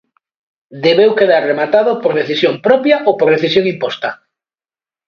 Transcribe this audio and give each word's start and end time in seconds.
Debeu 0.85 1.11
quedar 1.19 1.41
rematado 1.51 1.91
por 2.01 2.11
decisión 2.21 2.53
propia 2.67 2.97
ou 3.07 3.13
por 3.19 3.29
decisión 3.35 3.65
imposta. 3.73 4.09